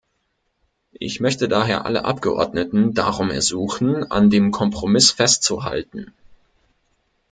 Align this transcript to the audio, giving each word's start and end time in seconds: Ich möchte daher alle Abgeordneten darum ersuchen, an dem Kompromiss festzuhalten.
Ich 0.99 1.19
möchte 1.19 1.47
daher 1.47 1.85
alle 1.85 2.05
Abgeordneten 2.05 2.95
darum 2.95 3.29
ersuchen, 3.29 4.09
an 4.09 4.31
dem 4.31 4.49
Kompromiss 4.49 5.11
festzuhalten. 5.11 6.11